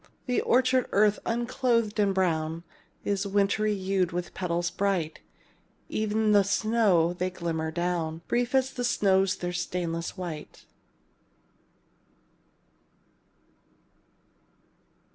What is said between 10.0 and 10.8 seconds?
white.